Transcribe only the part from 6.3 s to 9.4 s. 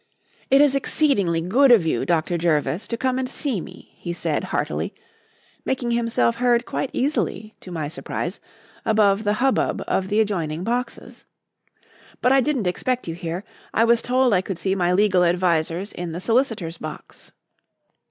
heard quite easily, to my surprise, above the